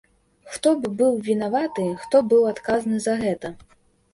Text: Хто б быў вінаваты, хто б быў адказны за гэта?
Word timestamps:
Хто 0.53 0.71
б 0.85 0.89
быў 1.01 1.19
вінаваты, 1.27 1.85
хто 2.07 2.15
б 2.25 2.33
быў 2.33 2.51
адказны 2.53 2.97
за 3.05 3.13
гэта? 3.23 3.47